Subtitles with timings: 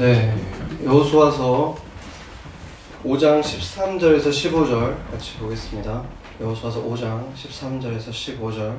[0.00, 0.34] 네,
[0.82, 1.76] 여호수아서
[3.04, 6.02] 5장 13절에서 15절 같이 보겠습니다.
[6.40, 8.78] 여호수아서 5장 13절에서 15절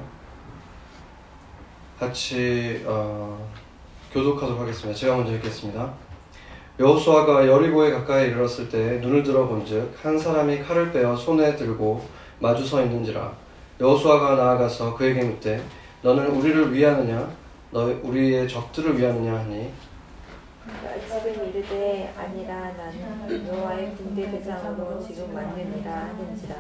[2.00, 3.48] 같이 어,
[4.12, 5.00] 교독하도록 하겠습니다.
[5.00, 5.94] 제가 먼저 읽겠습니다.
[6.80, 12.04] 여호수아가 여리고에 가까이 이르렀을 때 눈을 들어 본즉 한 사람이 칼을 빼어 손에 들고
[12.40, 13.32] 마주 서 있는지라
[13.80, 15.64] 여호수아가 나아가서 그에게 묻되
[16.02, 17.30] 너는 우리를 위하느냐
[17.70, 19.72] 너 우리의 적들을 위하느냐 하니
[20.68, 20.91] 지금
[21.72, 26.56] 이르되 아니라 나는 여호와의 군대 대장으로 지금 왔느니라 하는지라.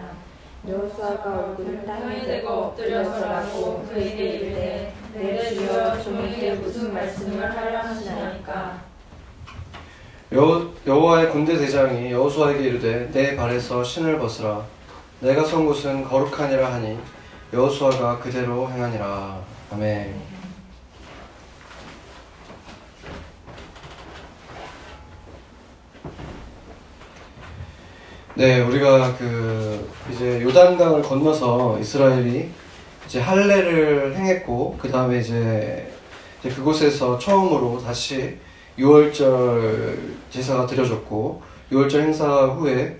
[0.67, 8.81] 여호수아가 얼굴을 땅에 대고 엎드려서라고 그에게 이르되 내 주여 종에게 무슨 말씀을 하려 하시나이까?
[10.33, 14.63] 여, 여호와의 군대 대장이 여호수아에게 이르되 내 발에서 신을 벗으라.
[15.19, 16.97] 내가 선 곳은 거룩하니라 하니
[17.51, 19.41] 여호수아가 그대로 행하니라.
[19.73, 20.40] 아멘.
[28.41, 32.49] 네, 우리가 그 이제 요단강을 건너서 이스라엘이
[33.05, 35.87] 이제 할례를 행했고 그 다음에 이제,
[36.39, 38.39] 이제 그곳에서 처음으로 다시
[38.79, 39.95] 6월절
[40.31, 41.39] 제사가 드려졌고
[41.71, 42.97] 6월절 행사 후에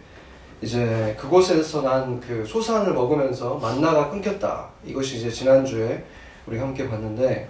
[0.62, 4.70] 이제 그곳에서 난 그 소산을 먹으면서 만나가 끊겼다.
[4.86, 6.06] 이것이 이제 지난주에
[6.46, 7.50] 우리 함께 봤는데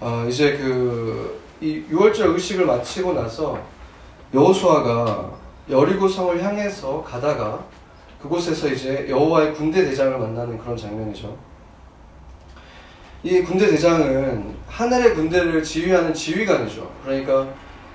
[0.00, 3.58] 어, 이제 그 이 6월절 의식을 마치고 나서
[4.32, 7.64] 여호수아가 여리고 성을 향해서 가다가
[8.20, 11.36] 그곳에서 이제 여호와의 군대 대장을 만나는 그런 장면이죠.
[13.22, 16.90] 이 군대 대장은 하늘의 군대를 지휘하는 지휘관이죠.
[17.02, 17.48] 그러니까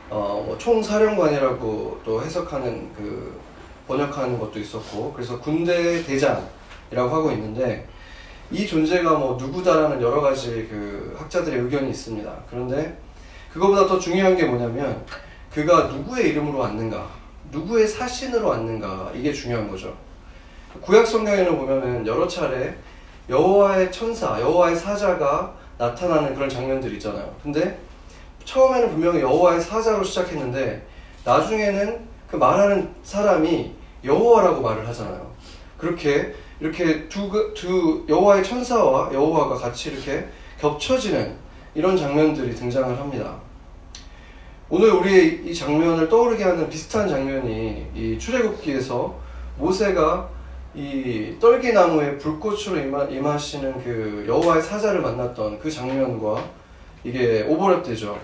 [0.10, 3.40] 어, 뭐 총사령관이라고 또 해석하는 그
[3.88, 7.88] 번역하는 것도 있었고 그래서 군대 대장이라고 하고 있는데
[8.52, 12.32] 이 존재가 뭐 누구다라는 여러 가지 그 학자들의 의견이 있습니다.
[12.50, 12.98] 그런데
[13.54, 15.06] 그거보다 더 중요한 게 뭐냐면
[15.54, 17.19] 그가 누구의 이름으로 왔는가
[17.52, 19.96] 누구의 사신으로 왔는가 이게 중요한 거죠.
[20.82, 22.76] 구약 성경에는 보면은 여러 차례
[23.30, 27.36] 여호와의 천사, 여호와의 사자가 나타나는 그런 장면들이 있잖아요.
[27.44, 27.80] 근데
[28.44, 30.86] 처음에는 분명히 여호와의 사자로 시작했는데
[31.24, 33.74] 나중에는 그 말하는 사람이
[34.04, 35.30] 여호와라고 말을 하잖아요.
[35.78, 40.28] 그렇게 이렇게 두, 그, 두 여호와의 천사와 여호와가 같이 이렇게
[40.60, 41.38] 겹쳐지는
[41.74, 43.40] 이런 장면들이 등장을 합니다.
[44.72, 49.16] 오늘 우리 이 장면을 떠오르게 하는 비슷한 장면이 이 출애굽기에서
[49.58, 50.30] 모세가
[50.76, 56.44] 이 떨기나무에 불꽃으로 임하, 임하시는 그 여호와의 사자를 만났던 그 장면과
[57.04, 58.16] 이게 오버랩 되죠.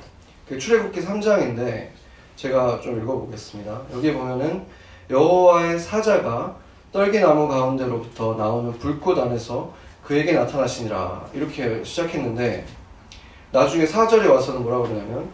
[0.47, 1.87] 그 출애굽기 3장인데
[2.35, 3.81] 제가 좀 읽어보겠습니다.
[3.93, 4.67] 여기 보면은
[5.09, 6.55] 여호와의 사자가
[6.91, 9.73] 떨기나무 가운데로부터 나오는 불꽃 안에서
[10.03, 12.67] 그에게 나타나시니라 이렇게 시작했는데
[13.51, 15.27] 나중에 4절에 와서는 뭐라고 그러냐면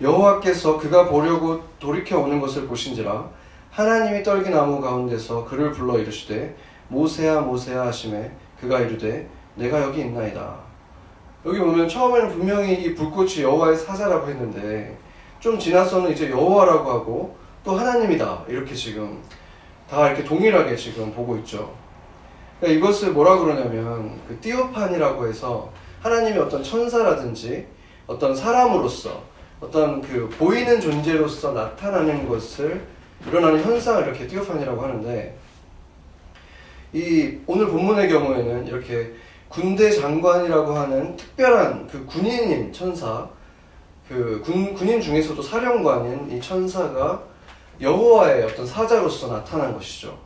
[0.00, 3.28] 여호와께서 그가 보려고 돌이켜 오는 것을 보신지라
[3.70, 6.56] 하나님이 떨기나무 가운데서 그를 불러 이르시되
[6.88, 10.56] 모세야 모세야 하심에 그가 이르되 내가 여기 있나이다.
[11.44, 14.96] 여기 보면 처음에는 분명히 이 불꽃이 여호와의 사자라고 했는데
[15.40, 19.22] 좀 지나서는 이제 여호와라고 하고 또 하나님이다 이렇게 지금
[19.88, 21.72] 다 이렇게 동일하게 지금 보고 있죠.
[22.60, 25.70] 그러니까 이것을 뭐라 그러냐면 그 띠오판이라고 해서
[26.00, 27.66] 하나님의 어떤 천사라든지
[28.06, 29.22] 어떤 사람으로서
[29.60, 32.84] 어떤 그 보이는 존재로서 나타나는 것을
[33.26, 35.36] 일어나는 현상을 이렇게 띠오판이라고 하는데
[36.92, 39.12] 이 오늘 본문의 경우에는 이렇게
[39.48, 43.28] 군대 장관이라고 하는 특별한 그 군인인 천사
[44.08, 47.22] 그 군, 군인 중에서도 사령관인 이 천사가
[47.80, 50.16] 여호와의 어떤 사자로서 나타난 것이죠.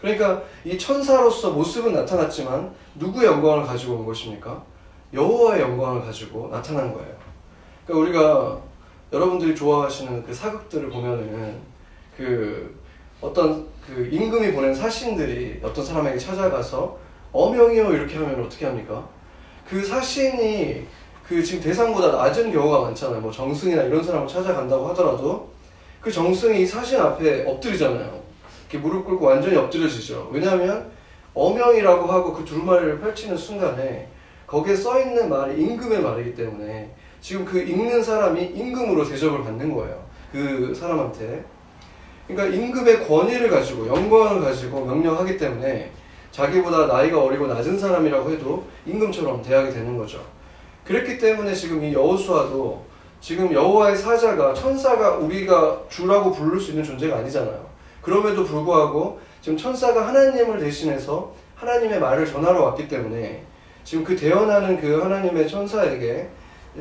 [0.00, 4.62] 그러니까 이 천사로서 모습은 나타났지만 누구의 영광을 가지고 온 것입니까?
[5.12, 7.16] 여호와의 영광을 가지고 나타난 거예요.
[7.84, 8.65] 그러니까 우리가
[9.12, 11.60] 여러분들이 좋아하시는 그 사극들을 보면은
[12.16, 12.74] 그
[13.20, 16.98] 어떤 그 임금이 보낸 사신들이 어떤 사람에게 찾아가서
[17.32, 19.08] 어명이요 이렇게 하면 어떻게 합니까?
[19.68, 20.86] 그 사신이
[21.26, 23.20] 그 지금 대상보다 낮은 경우가 많잖아요.
[23.20, 25.50] 뭐 정승이나 이런 사람을 찾아간다고 하더라도
[26.00, 28.22] 그 정승이 이 사신 앞에 엎드리잖아요.
[28.62, 30.30] 이렇게 무릎 꿇고 완전히 엎드려지죠.
[30.32, 30.90] 왜냐하면
[31.34, 34.08] 어명이라고 하고 그 두루마리를 펼치는 순간에
[34.46, 40.04] 거기에 써 있는 말이 임금의 말이기 때문에 지금 그 읽는 사람이 임금으로 대접을 받는 거예요.
[40.32, 41.44] 그 사람한테.
[42.26, 45.90] 그러니까 임금의 권위를 가지고 영광을 가지고 명령하기 때문에
[46.30, 50.20] 자기보다 나이가 어리고 낮은 사람이라고 해도 임금처럼 대하게 되는 거죠.
[50.84, 52.84] 그랬기 때문에 지금 이 여호수아도
[53.20, 57.66] 지금 여호와의 사자가 천사가 우리가 주라고 부를 수 있는 존재가 아니잖아요.
[58.02, 63.42] 그럼에도 불구하고 지금 천사가 하나님을 대신해서 하나님의 말을 전하러 왔기 때문에
[63.82, 66.28] 지금 그 대언하는 그 하나님의 천사에게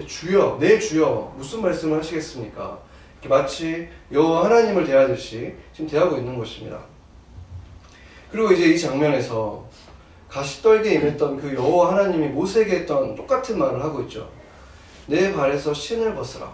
[0.06, 2.80] 주여, 내 주여, 무슨 말씀을 하시겠습니까?
[3.28, 6.80] 마치 여호와 하나님을 대하듯이 지금 대하고 있는 것입니다.
[8.32, 9.66] 그리고 이제 이 장면에서
[10.30, 14.30] 가시떨게 임했던 그 여호와 하나님이 모세에게 했던 똑같은 말을 하고 있죠.
[15.08, 16.52] 내 발에서 신을 벗으라.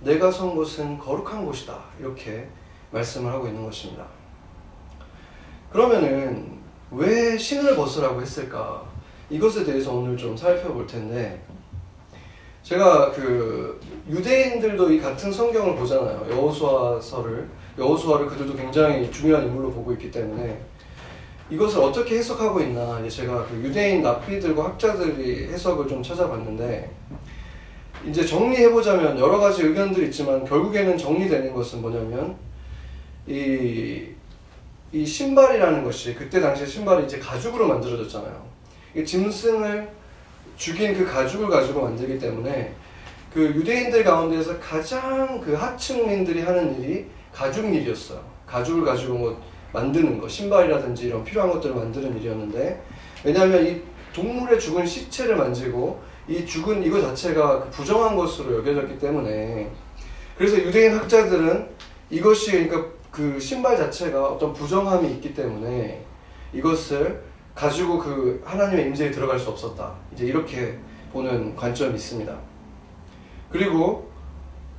[0.00, 1.78] 내가 선 곳은 거룩한 곳이다.
[1.98, 2.46] 이렇게
[2.90, 4.04] 말씀을 하고 있는 것입니다.
[5.70, 6.58] 그러면은
[6.90, 8.84] 왜 신을 벗으라고 했을까?
[9.30, 11.42] 이것에 대해서 오늘 좀 살펴볼 텐데
[12.66, 13.80] 제가 그
[14.10, 16.26] 유대인들도 이 같은 성경을 보잖아요.
[16.28, 17.48] 여호수아서를
[17.78, 20.60] 여호수아를 그들도 굉장히 중요한 인물로 보고 있기 때문에
[21.48, 26.90] 이것을 어떻게 해석하고 있나 제가 그 유대인 납비들과 학자들이 해석을 좀 찾아봤는데
[28.08, 32.34] 이제 정리해 보자면 여러 가지 의견들이 있지만 결국에는 정리되는 것은 뭐냐면
[33.28, 34.08] 이,
[34.90, 38.44] 이 신발이라는 것이 그때 당시에 신발이 이제 가죽으로 만들어졌잖아요.
[38.96, 39.88] 이 짐승을
[40.56, 42.74] 죽인 그 가죽을 가지고 만들기 때문에
[43.32, 48.20] 그 유대인들 가운데서 가장 그 하층민들이 하는 일이 가죽 일이었어요.
[48.46, 49.42] 가죽을 가지고 뭐
[49.72, 52.82] 만드는 거, 신발이라든지 이런 필요한 것들을 만드는 일이었는데
[53.24, 53.82] 왜냐하면 이
[54.14, 59.70] 동물의 죽은 시체를 만지고 이 죽은 이거 자체가 그 부정한 것으로 여겨졌기 때문에
[60.38, 61.68] 그래서 유대인 학자들은
[62.10, 66.04] 이것이 그러니까 그 신발 자체가 어떤 부정함이 있기 때문에
[66.52, 67.22] 이것을
[67.56, 69.92] 가지고 그 하나님의 임재에 들어갈 수 없었다.
[70.12, 70.78] 이제 이렇게
[71.12, 72.32] 보는 관점이 있습니다.
[73.50, 74.08] 그리고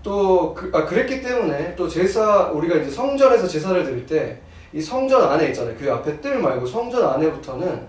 [0.01, 5.23] 또 그, 아, 그랬기 때문에 또 제사 우리가 이제 성전에서 제사를 드릴 때 이 성전
[5.23, 5.75] 안에 있잖아요.
[5.77, 7.87] 그 앞에 뜰 말고 성전 안에부터는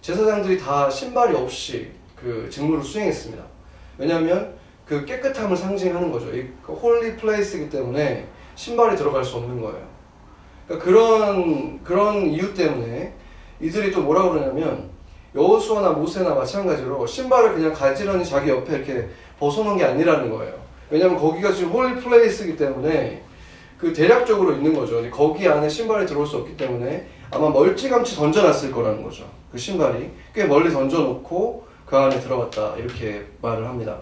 [0.00, 3.42] 제사장들이 다 신발이 없이 그 직무를 수행했습니다.
[3.98, 4.54] 왜냐하면
[4.86, 6.34] 그 깨끗함을 상징하는 거죠.
[6.34, 9.86] 이 holy place이기 때문에 신발이 들어갈 수 없는 거예요.
[10.66, 13.12] 그러니까 그런 그런 이유 때문에
[13.62, 14.90] 이들이 또 뭐라 그러냐면
[15.34, 20.54] 여호수아나 모세나 마찬가지로 신발을 그냥 가지런히 자기 옆에 이렇게 벗어놓은 게 아니라는 거예요.
[20.90, 23.22] 왜냐하면 거기가 지금 holy place이기 때문에
[23.78, 25.02] 그 대략적으로 있는 거죠.
[25.10, 29.24] 거기 안에 신발이 들어올 수 없기 때문에 아마 멀찌감치 던져놨을 거라는 거죠.
[29.50, 33.98] 그 신발이 꽤 멀리 던져놓고 그 안에 들어갔다 이렇게 말을 합니다.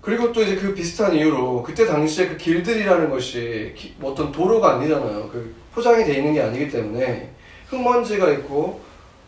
[0.00, 5.28] 그리고 또 이제 그 비슷한 이유로 그때 당시에 그 길들이라는 것이 어떤 도로가 아니잖아요.
[5.30, 7.30] 그 포장이 돼 있는 게 아니기 때문에
[7.68, 8.80] 흙먼지가 있고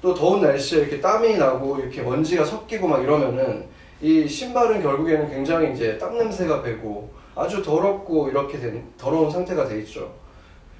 [0.02, 3.66] 또 더운 날씨에 이렇게 땀이 나고 이렇게 먼지가 섞이고 막 이러면은
[4.00, 9.78] 이 신발은 결국에는 굉장히 이제 땀 냄새가 배고 아주 더럽고 이렇게 된 더러운 상태가 돼
[9.80, 10.10] 있죠.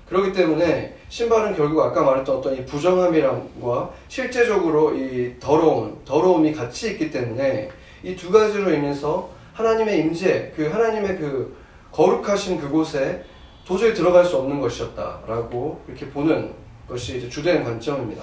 [0.08, 7.10] 그렇기 때문에 신발은 결국 아까 말했던 어떤 이 부정함이랑과 실제적으로 이 더러움, 더러움이 같이 있기
[7.10, 7.70] 때문에
[8.02, 11.54] 이 두 가지로 인해서 하나님의 임재, 그 하나님의 그
[11.92, 13.22] 거룩하신 그곳에
[13.66, 16.50] 도저히 들어갈 수 없는 것이었다라고 이렇게 보는
[16.90, 18.22] 것이 이제 주된 관점입니다.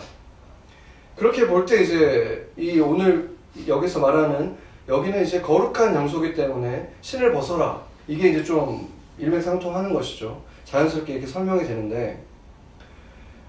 [1.16, 3.36] 그렇게 볼 때 이제 이 오늘
[3.68, 4.56] 여기서 말하는
[4.88, 7.81] 여기는 이제 거룩한 장소기 때문에 신을 벗어라.
[8.08, 8.88] 이게 이제 좀
[9.18, 10.42] 일맥상통하는 것이죠.
[10.66, 12.22] 자연스럽게 이렇게 설명이 되는데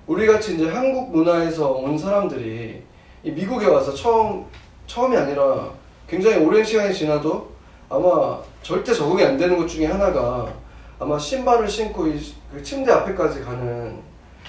[0.06, 2.82] 우리 같이 이제 한국 문화에서 온 사람들이
[3.22, 4.46] 미국에 와서 처음
[4.86, 5.70] 처음이 아니라
[6.08, 7.50] 굉장히 오랜 시간이 지나도
[7.90, 10.50] 아마 절대 적응이 안 되는 것 중에 하나가
[10.98, 12.04] 아마 신발을 신고
[12.52, 14.07] 그 침대 앞에까지 가는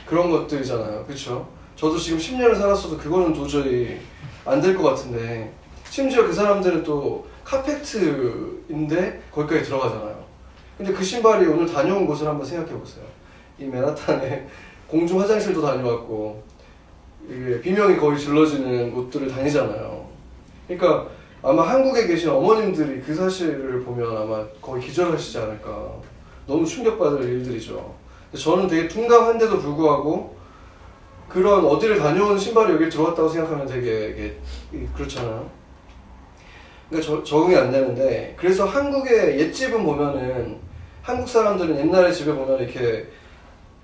[0.10, 1.06] 그런 것들이잖아요.
[1.06, 1.48] 그렇죠?
[1.76, 4.00] 저도 지금 10년을 살았어도 그거는 도저히
[4.46, 5.52] 안 될 것 같은데
[5.90, 10.20] 심지어 그 사람들은 또 카페트인데 거기까지 들어가잖아요.
[10.78, 13.06] 근데 그 신발이 오늘 다녀온 곳을 한번 생각해 보세요.
[13.58, 14.48] 이 맨하탄에
[14.88, 16.42] 공중 화장실도 다녀왔고
[17.30, 20.08] 이게 비명이 거의 질러지는 곳들을 다니잖아요.
[20.68, 21.08] 그러니까
[21.44, 25.94] 아마 한국에 계신 어머님들이 그 사실을 보면 아마 거의 기절하시지 않을까.
[26.48, 27.94] 너무 충격받을 일들이죠.
[28.36, 30.38] 저는 되게 둔감한데도 불구하고
[31.28, 34.38] 그런 어디를 다녀온 신발이 여기 들어왔다고 생각하면 되게
[34.96, 35.50] 그렇잖아요.
[36.90, 40.58] 그러니까 저, 적응이 안 되는데 그래서 한국의 옛집은 보면은
[41.02, 43.08] 한국 사람들은 옛날에 집에 보면 이렇게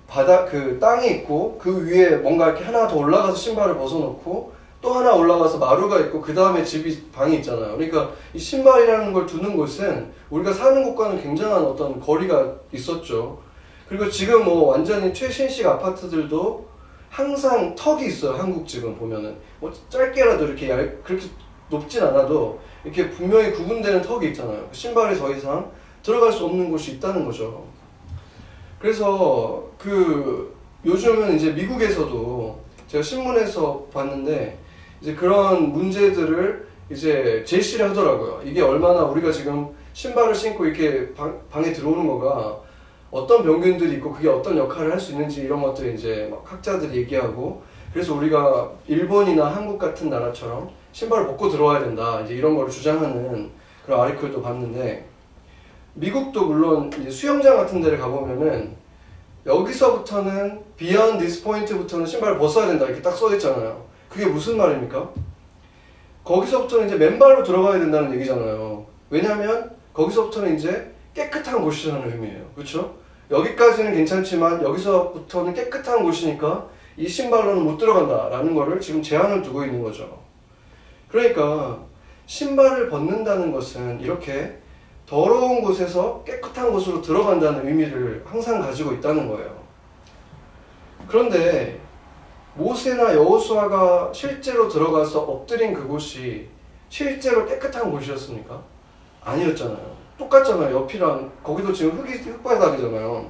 [0.08, 5.14] 바닥 그 땅이 있고 그 위에 뭔가 이렇게 하나 더 올라가서 신발을 벗어놓고 또 하나
[5.14, 7.76] 올라가서 마루가 있고 그 다음에 집이 방이 있잖아요.
[7.76, 13.45] 그러니까 이 신발이라는 걸 두는 곳은 우리가 사는 곳과는 굉장한 어떤 거리가 있었죠.
[13.88, 16.66] 그리고 지금 뭐 완전히 최신식 아파트들도
[17.10, 18.34] 항상 턱이 있어요.
[18.34, 21.28] 한국 집은 보면은 뭐 짧게라도 이렇게 얇, 그렇게
[21.70, 24.68] 높진 않아도 이렇게 분명히 구분되는 턱이 있잖아요.
[24.72, 25.72] 신발이 더 이상
[26.04, 27.66] 들어갈 수 없는 곳이 있다는 거죠.
[28.80, 34.60] 그래서 그 요즘은 이제 미국에서도 제가 신문에서 봤는데
[35.02, 38.42] 이제 그런 문제들을 이제 제시를 하더라고요.
[38.46, 42.60] 이게 얼마나 우리가 지금 신발을 신고 이렇게 방, 방에 들어오는 거가
[43.12, 47.64] 어떤 병균들이 있고 그게 어떤 역할을 할 수 있는지 이런 것들을 이제 막 학자들이 얘기하고
[47.94, 52.22] 그래서 우리가 일본이나 한국 같은 나라처럼 신발을 벗고 들어와야 된다.
[52.22, 53.52] 이제 이런 거를 주장하는
[53.86, 55.06] 그런 아리클도 봤는데
[55.94, 58.76] 미국도 물론 수영장 같은 데를 가보면은
[59.46, 63.86] 여기서부터는 beyond this point부터는 신발을 벗어야 된다 이렇게 딱 써있잖아요.
[64.10, 65.10] 그게 무슨 말입니까?
[66.24, 68.86] 거기서부터는 이제 맨발로 들어가야 된다는 얘기잖아요.
[69.10, 72.46] 왜냐하면 거기서부터는 이제 깨끗한 곳이라는 의미예요.
[72.54, 72.94] 그렇죠?
[73.32, 76.68] 여기까지는 괜찮지만 여기서부터는 깨끗한 곳이니까
[76.98, 80.20] 이 신발로는 못 들어간다라는 거를 지금 제한을 두고 있는 거죠.
[81.08, 81.80] 그러니까
[82.26, 84.60] 신발을 벗는다는 것은 이렇게
[85.06, 89.64] 더러운 곳에서 깨끗한 곳으로 들어간다는 의미를 항상 가지고 있다는 거예요.
[91.08, 91.80] 그런데
[92.56, 96.50] 모세나 여호수아가 실제로 들어가서 엎드린 그곳이
[96.90, 98.62] 실제로 깨끗한 곳이었습니까?
[99.24, 99.95] 아니었잖아요.
[100.18, 100.76] 똑같잖아요.
[100.76, 103.26] 옆이랑 거기도 지금 흙이 흙바닥이잖아요.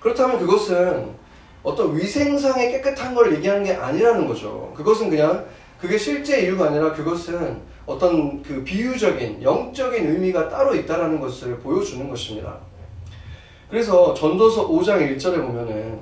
[0.00, 1.14] 그렇다면 그것은
[1.62, 4.72] 어떤 위생상의 깨끗한 걸 얘기하는 게 아니라는 거죠.
[4.76, 5.44] 그것은 그냥
[5.80, 12.58] 그게 실제 이유가 아니라 그것은 어떤 그 비유적인 영적인 의미가 따로 있다라는 것을 보여주는 것입니다.
[13.68, 15.98] 그래서 전도서 5장 1절에 보면은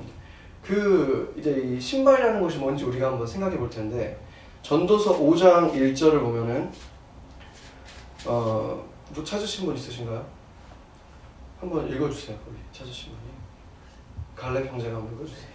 [0.63, 4.19] 그 이제 이 신발이라는 것이 뭔지 우리가 한번 생각해 볼 텐데
[4.63, 6.71] 전도서 5장 1절을 보면은
[8.27, 10.25] 어, 뭐 찾으신 분 있으신가요?
[11.61, 12.39] 한번 읽어주세요.
[12.39, 13.31] 거기 찾으신 분이
[14.37, 15.51] 갈렙 형제가 한번 읽어주세요.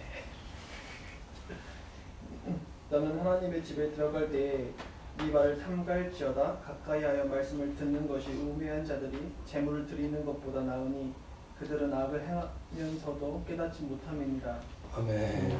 [2.90, 4.70] 너는 하나님의 집에 들어갈 때에
[5.18, 11.12] 네 발을 삼갈지어다 가까이하여 말씀을 듣는 것이 우매한 자들이 재물을 드리는 것보다 나으니
[11.58, 14.58] 그들은 악을 행하면서도 깨닫지 못함이니라.
[14.94, 15.58] 아멘.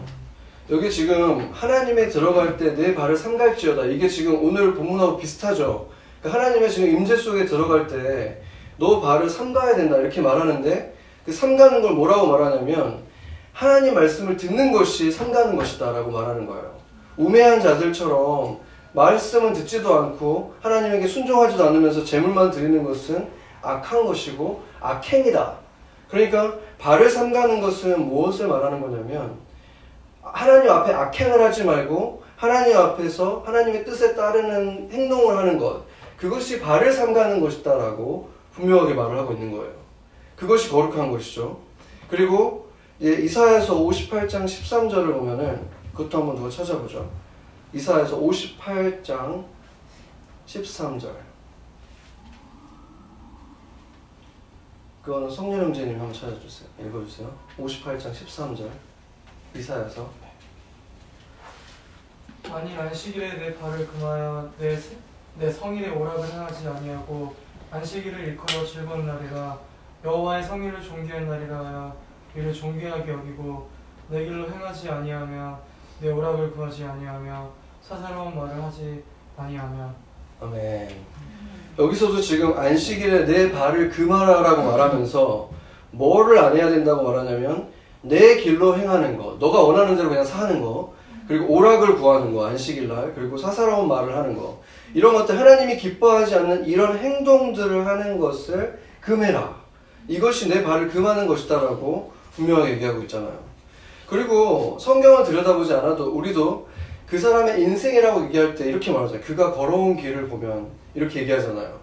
[0.69, 3.87] 여기 지금 하나님에 들어갈 때 내 발을 삼갈지어다.
[3.87, 5.89] 이게 지금 오늘 본문하고 비슷하죠.
[6.27, 8.47] 그러니까 하나님의 지금 임재 속에 들어갈 때
[8.79, 13.05] 너 발을 삼가야 된다 이렇게 말하는데 그 삼가는 걸 뭐라고 말하냐면
[13.53, 16.77] 하나님 말씀을 듣는 것이 삼가는 것이다라고 말하는 거예요.
[17.17, 18.59] 우매한 자들처럼
[18.93, 23.29] 말씀은 듣지도 않고 하나님에게 순종하지도 않으면서 재물만 드리는 것은
[23.63, 25.55] 악한 것이고 악행이다.
[26.11, 29.37] 그러니까 발을 삼가는 것은 무엇을 말하는 거냐면
[30.23, 35.83] 하나님 앞에 악행을 하지 말고 하나님 앞에서 하나님의 뜻에 따르는 행동을 하는 것
[36.17, 39.75] 그것이 발을 삼가는 것이다라고 분명하게 말을 하고 있는 거예요.
[40.35, 41.61] 그것이 거룩한 것이죠.
[42.09, 42.71] 그리고
[43.01, 47.11] 이사야서 58장 13절을 보면은 그것도 한번 누가 찾아보죠.
[47.73, 49.45] 이사야서 58장
[50.47, 51.27] 13절.
[55.03, 56.69] 그거는 성령 형제님 한번 찾아주세요.
[56.81, 57.33] 읽어주세요.
[57.59, 58.71] 58장 13절.
[59.55, 60.11] 이사야서.
[62.51, 64.79] 아니 안식일에 내 발을 금하여 내,
[65.39, 67.35] 내 성일에 오락을 행하지 아니하고
[67.71, 69.59] 안식일을 일컬어 즐거운 날이라
[70.05, 71.97] 여호와의 성일을 존귀한 날이라 하여
[72.35, 73.69] 이를 존귀하게 여기고
[74.09, 75.59] 내 길로 행하지 아니하며
[76.01, 77.51] 내 오락을 구하지 아니하며
[77.83, 79.03] 사사로운 말을 하지
[79.37, 79.91] 아니하며
[80.41, 80.89] 아멘.
[81.79, 85.51] 여기서도 지금 안식일에 내 발을 금하라라고 말하면서
[85.91, 87.69] 뭐를 안 해야 된다고 말하냐면
[88.03, 90.95] 내 길로 행하는 거, 너가 원하는 대로 그냥 사는 거,
[91.27, 94.61] 그리고 오락을 구하는 거, 안식일날, 그리고 사사로운 말을 하는 거.
[94.97, 99.55] 이런 것들 하나님이 기뻐하지 않는 이런 행동들을 하는 것을 금해라.
[100.09, 103.39] 이것이 내 발을 금하는 것이다라고 분명하게 얘기하고 있잖아요.
[104.07, 106.67] 그리고 성경을 들여다보지 않아도 우리도
[107.07, 109.23] 그 사람의 인생이라고 얘기할 때 이렇게 말하잖아요.
[109.23, 111.79] 그가 걸어온 길을 보면 이렇게 얘기하잖아요.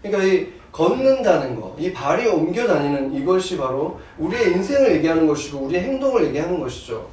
[0.00, 5.82] 그러니까 이 걷는다는 거, 이 발이 옮겨 다니는 이것이 바로 우리의 인생을 얘기하는 것이고 우리의
[5.82, 7.10] 행동을 얘기하는 것이죠.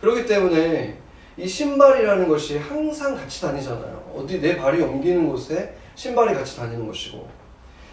[0.00, 1.03] 그렇기 때문에
[1.36, 4.12] 이 신발이라는 것이 항상 같이 다니잖아요.
[4.14, 7.26] 어디 내 발이 옮기는 곳에 신발이 같이 다니는 것이고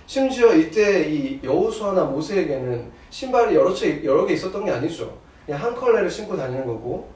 [0.05, 5.17] 심지어 이때 이 여호수아나 모세에게는 신발이 여러 채 여러 개 있었던 게 아니죠.
[5.45, 7.09] 그냥 한 컬레를 신고 다니는 거고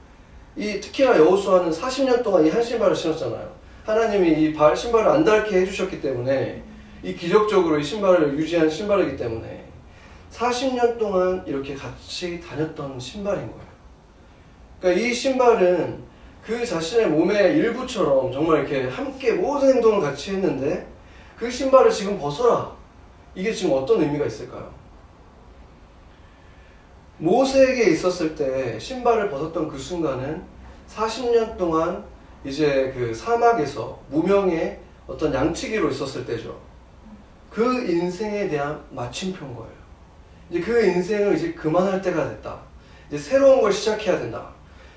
[0.56, 3.54] 이 특히나 여호수아는 40년 동안 이 한 신발을 신었잖아요.
[3.86, 6.64] 하나님이 이 발 신발을 안 닳게 해주셨기 때문에
[7.04, 9.66] 이 기적적으로 이 신발을 유지한 신발이기 때문에
[10.32, 13.66] 40년 동안 이렇게 같이 다녔던 신발인 거예요.
[14.80, 16.04] 그러니까 이 신발은
[16.46, 20.88] 그 자신의 몸의 일부처럼 정말 이렇게 함께 모든 행동을 같이 했는데
[21.36, 22.76] 그 신발을 지금 벗어라.
[23.34, 24.72] 이게 지금 어떤 의미가 있을까요?
[27.18, 30.44] 모세에게 있었을 때 신발을 벗었던 그 순간은
[30.88, 32.06] 40년 동안
[32.44, 36.60] 이제 그 사막에서 무명의 어떤 양치기로 있었을 때죠.
[37.50, 39.72] 그 인생에 대한 마침표인 거예요.
[40.52, 42.60] 이제 그 인생을 이제 그만할 때가 됐다.
[43.08, 44.50] 이제 새로운 걸 시작해야 된다.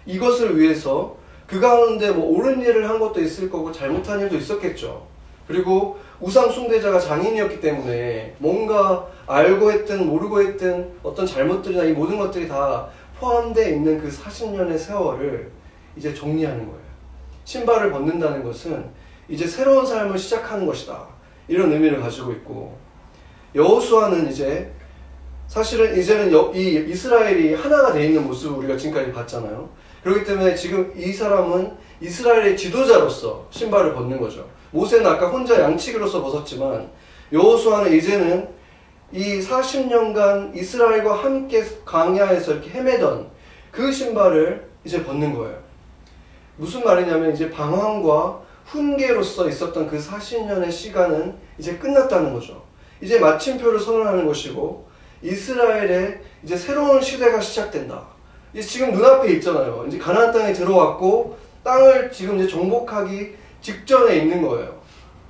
[0.05, 1.18] 이것을 위해서
[1.49, 5.07] 그 가운데 뭐 옳은 일을 한 것도 있을 거고 잘못한 일도 있었겠죠.
[5.47, 12.47] 그리고 우상 숭배자가 장인이었기 때문에 뭔가 알고 했든 모르고 했든 어떤 잘못들이나 이 모든 것들이
[12.47, 12.87] 다
[13.19, 15.51] 포함되어 있는 그 40년의 세월을
[15.97, 16.79] 이제 정리하는 거예요.
[17.45, 18.85] 신발을 벗는다는 것은
[19.27, 21.07] 이제 새로운 삶을 시작하는 것이다.
[21.49, 22.77] 이런 의미를 가지고 있고
[23.55, 24.71] 여호수아는 이제
[25.47, 29.67] 사실은 이제는 여- 이 이스라엘이 하나가 돼 있는 모습을 우리가 지금까지 봤잖아요.
[30.09, 34.49] 그렇기 때문에 지금 이 사람은 이스라엘의 지도자로서 신발을 벗는 거죠.
[34.71, 36.89] 모세는 아까 혼자 양치기로서 벗었지만
[37.31, 38.49] 여호수아는 이제는
[39.13, 43.29] 이 40년간 이스라엘과 함께 광야에서 이렇게 헤매던
[43.71, 45.59] 그 신발을 이제 벗는 거예요.
[46.57, 52.63] 무슨 말이냐면 이제 방황과 훈계로서 있었던 그 40년의 시간은 이제 끝났다는 거죠.
[53.03, 54.89] 이제 마침표를 선언하는 것이고
[55.23, 58.18] 이스라엘의 이제 새로운 시대가 시작된다.
[58.53, 59.85] 이제 지금 눈앞에 있잖아요.
[59.87, 64.79] 이제 가나안 땅에 들어왔고 땅을 지금 이제 정복하기 직전에 있는 거예요.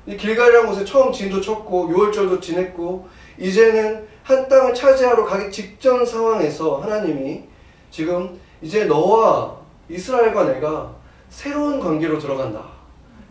[0.06, 3.08] 이 길갈이라는 곳에 처음 진도 쳤고 6월절도 지냈고
[3.38, 7.44] 이제는 한 땅을 차지하러 가기 직전 상황에서 하나님이
[7.90, 9.56] 지금 이제 너와
[9.88, 10.94] 이스라엘과 내가
[11.28, 12.62] 새로운 관계로 들어간다.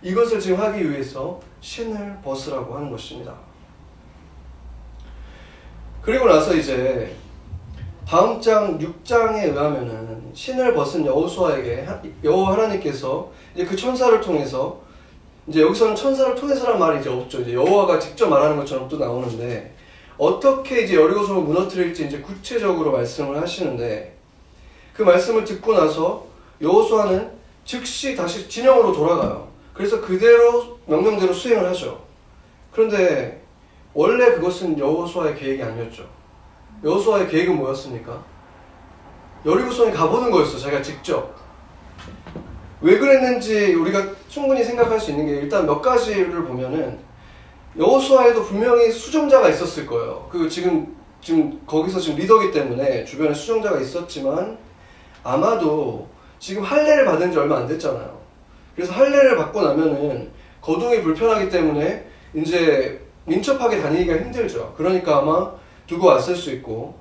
[0.01, 3.34] 이것을 지금 하기 위해서 신을 벗으라고 하는 것입니다.
[6.01, 7.15] 그리고 나서 이제
[8.08, 14.80] 다음 장 6장에 의하면은 신을 벗은 여호수아에게 하- 여호와 하나님께서 이제 그 천사를 통해서
[15.48, 17.42] 이제 여기서는 천사를 통해서란 말이 이제 없죠.
[17.42, 19.74] 이제 여호와가 직접 말하는 것처럼 또 나오는데
[20.18, 24.16] 어떻게 이제 여리고성을 무너뜨릴지 이제 구체적으로 말씀을 하시는데
[24.94, 26.26] 그 말씀을 듣고 나서
[26.62, 27.32] 여호수아는
[27.66, 29.48] 즉시 다시 진영으로 돌아가요.
[29.74, 32.02] 그래서 그대로 명령대로 수행을 하죠.
[32.72, 33.42] 그런데
[33.94, 36.04] 원래 그것은 여호수아의 계획이 아니었죠.
[36.84, 38.24] 여호수아의 계획은 뭐였습니까?
[39.46, 40.57] 여리고성에 가보는 거였어.
[40.57, 41.36] 자기가 직접.
[42.81, 47.00] 왜 그랬는지 우리가 충분히 생각할 수 있는 게 일단 몇 가지를 보면은
[47.77, 50.27] 여호수아에도 분명히 수정자가 있었을 거예요.
[50.31, 54.57] 그 지금 지금 거기서 지금 리더기 때문에 주변에 수정자가 있었지만
[55.24, 56.07] 아마도
[56.40, 58.18] 지금 할례를 받은 지 얼마 안 됐잖아요.
[58.75, 64.74] 그래서 할례를 받고 나면은 거동이 불편하기 때문에 이제 민첩하게 다니기가 힘들죠.
[64.77, 65.51] 그러니까 아마
[65.88, 66.94] 두고 왔을 수 있고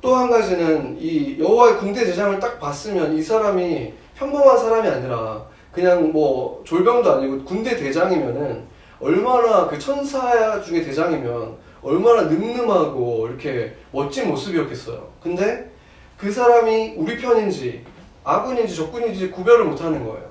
[0.00, 6.12] 또 한 가지는 이 여호와의 군대 대장을 딱 봤으면 이 사람이 평범한 사람이 아니라 그냥
[6.12, 8.64] 뭐 졸병도 아니고 군대 대장이면은
[9.00, 15.08] 얼마나 그 천사 중에 대장이면 얼마나 늠름하고 이렇게 멋진 모습이었겠어요.
[15.22, 15.70] 근데
[16.16, 17.84] 그 사람이 우리 편인지
[18.24, 20.28] 아군인지 적군인지 구별을 못하는 거예요.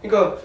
[0.00, 0.36] 그러니까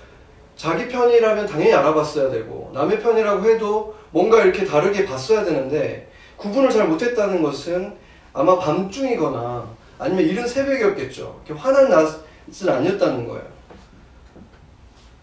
[0.55, 6.87] 자기 편이라면 당연히 알아봤어야 되고 남의 편이라고 해도 뭔가 이렇게 다르게 봤어야 되는데 구분을 잘
[6.87, 7.95] 못했다는 것은
[8.33, 9.67] 아마 밤중이거나
[9.99, 11.41] 아니면 이른 새벽이었겠죠.
[11.55, 13.45] 화난 낮은 아니었다는 거예요.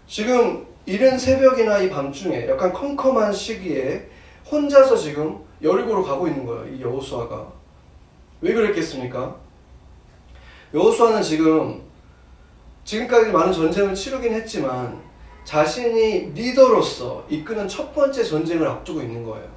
[0.06, 4.08] 지금 이른 새벽이나 이 밤중에 약간 컴컴한 시기에
[4.50, 6.74] 혼자서 지금 여리고로 가고 있는 거예요.
[6.74, 7.48] 이 여호수아가
[8.40, 9.36] 왜 그랬겠습니까?
[10.74, 11.82] 여호수아는 지금
[12.84, 15.00] 지금까지 많은 전쟁을 치르긴 했지만
[15.44, 19.48] 자신이 리더로서 이끄는 첫 번째 전쟁을 앞두고 있는 거예요.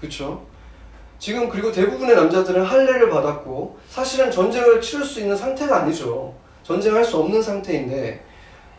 [0.00, 0.44] 그렇죠?
[1.20, 6.34] 지금 그리고 대부분의 남자들은 할례를 받았고 사실은 전쟁을 치를 수 있는 상태가 아니죠.
[6.62, 8.24] 전쟁할 수 없는 상태인데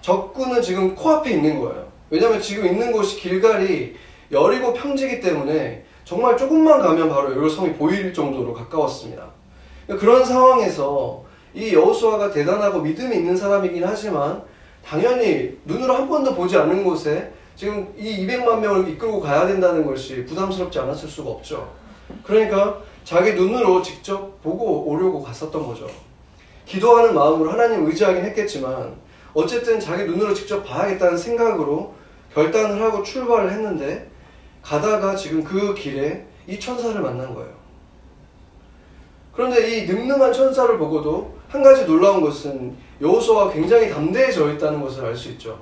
[0.02, 1.86] 적군은 지금 코앞에 있는 거예요.
[2.10, 3.96] 왜냐하면 지금 있는 곳이 길갈이
[4.32, 9.24] 여리고 평지기 때문에 정말 조금만 가면 바로 여리고성이 보일 정도로 가까웠습니다.
[9.86, 11.24] 그러니까 그런 상황에서
[11.54, 14.42] 이 여호수아가 대단하고 믿음이 있는 사람이긴 하지만
[14.84, 20.26] 당연히 눈으로 한 번도 보지 않은 곳에 지금 이 200만 명을 이끌고 가야 된다는 것이
[20.26, 21.82] 부담스럽지 않았을 수가 없죠.
[22.24, 25.88] 그러니까 자기 눈으로 직접 보고 오려고 갔었던 거죠.
[26.66, 28.96] 기도하는 마음으로 하나님 의지하긴 했겠지만
[29.34, 31.94] 어쨌든 자기 눈으로 직접 봐야겠다는 생각으로
[32.34, 34.10] 결단을 하고 출발을 했는데
[34.62, 37.52] 가다가 지금 그 길에 이 천사를 만난 거예요.
[39.34, 45.16] 그런데 이 늠름한 천사를 보고도 한 가지 놀라운 것은 여호수아가 굉장히 담대해져 있다는 것을 알
[45.16, 45.60] 수 있죠.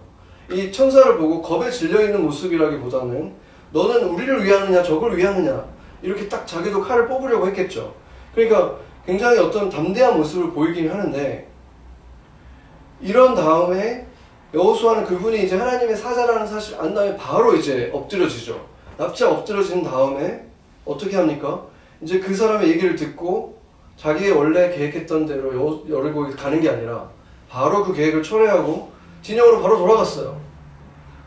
[0.52, 3.34] 이 천사를 보고 겁에 질려 있는 모습이라기보다는
[3.72, 5.64] 너는 우리를 위하느냐 적을 위하느냐
[6.02, 7.94] 이렇게 딱 자기도 칼을 뽑으려고 했겠죠.
[8.34, 11.48] 그러니까 굉장히 어떤 담대한 모습을 보이긴 하는데
[13.02, 14.06] 이런 다음에
[14.54, 18.60] 여호수아는 그분이 이제 하나님의 사자라는 사실 안 다음에 바로 이제 엎드려지죠.
[18.98, 20.46] 납작 엎드려진 다음에
[20.86, 21.64] 어떻게 합니까?
[22.02, 23.58] 이제 그 사람의 얘기를 듣고
[23.96, 27.10] 자기의 원래 계획했던 대로 여- 여리고 가는 게 아니라
[27.50, 28.90] 바로 그 계획을 철회하고
[29.22, 30.40] 진영으로 바로 돌아갔어요.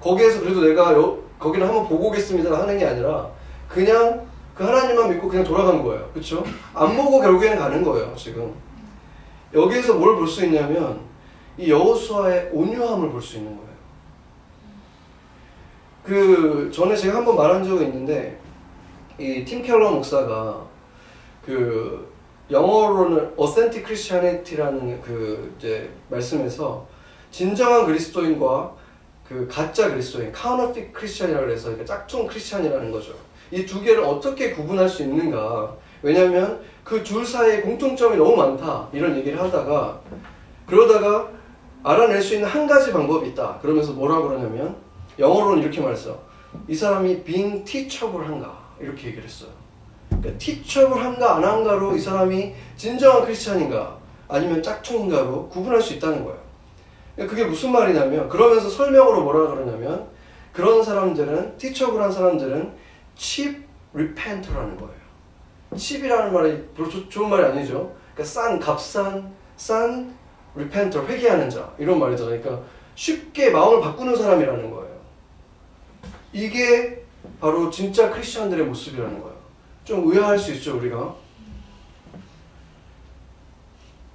[0.01, 3.29] 거기에서 그래도 내가 여- 거기를 한번 보고 오겠습니다 하는 게 아니라
[3.69, 6.09] 그냥 그 하나님만 믿고 그냥 돌아간 거예요.
[6.13, 6.45] 그렇죠?
[6.75, 8.15] 안 보고 결국에는 가는 거예요.
[8.17, 8.53] 지금
[9.55, 11.01] 여기에서 뭘 볼 수 있냐면
[11.59, 13.73] 이 여호수아의 온유함을 볼 수 있는 거예요.
[16.05, 18.39] 그 전에 제가 한번 말한 적이 있는데
[19.19, 20.67] 이 팀 켈러 목사가
[21.45, 22.11] 그
[22.51, 26.87] 영어로는 authentic Christianity라는 그 이제 말씀에서
[27.31, 28.73] 진정한 그리스도인과
[29.29, 33.15] 그그 가짜 그리스도인 카우너핏 크리스천이라고 해서 그러니까 짝퉁 크리스천이라는 거죠.
[33.53, 35.75] 이 두 개를 어떻게 구분할 수 있는가?
[36.03, 40.01] 왜냐하면 그 둘 사이에 공통점이 너무 많다 이런 얘기를 하다가
[40.67, 41.29] 그러다가
[41.85, 43.59] 알아낼 수 있는 한 가지 방법이 있다.
[43.61, 44.75] 그러면서 뭐라고 그러냐면
[45.19, 46.19] 영어로는 이렇게 말했어.
[46.69, 49.51] 이 사람이 being teachable한가 이렇게 얘기를 했어요.
[50.09, 53.97] 그러니까 teachable한가 안 한가로 이 사람이 진정한 크리스찬인가
[54.29, 56.39] 아니면 짝퉁인가로 구분할 수 있다는 거예요.
[57.15, 60.07] 그러니까 그게 무슨 말이냐면 그러면서 설명으로 뭐라 그러냐면
[60.53, 62.73] 그런 사람들은 teachable한 사람들은
[63.23, 63.63] cheap
[63.95, 64.93] repenter라는 거예요.
[65.77, 67.95] cheap이라는 말이 별로 조, 좋은 말이 아니죠.
[68.13, 70.13] 그러니까 싼 값싼 싼
[70.57, 72.41] repenter 회개하는 자 이런 말이잖아요.
[72.41, 75.01] 그러니까 쉽게 마음을 바꾸는 사람이라는 거예요.
[76.33, 77.05] 이게
[77.41, 79.37] 바로 진짜 크리스천들의 모습이라는 거예요.
[79.85, 81.15] 좀 의아할 수 있죠, 우리가.